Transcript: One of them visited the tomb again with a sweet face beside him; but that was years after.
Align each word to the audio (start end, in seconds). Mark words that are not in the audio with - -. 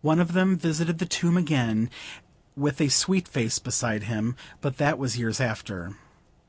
One 0.00 0.18
of 0.18 0.32
them 0.32 0.56
visited 0.56 0.98
the 0.98 1.06
tomb 1.06 1.36
again 1.36 1.90
with 2.56 2.80
a 2.80 2.88
sweet 2.88 3.28
face 3.28 3.60
beside 3.60 4.02
him; 4.02 4.34
but 4.60 4.78
that 4.78 4.98
was 4.98 5.16
years 5.16 5.40
after. 5.40 5.94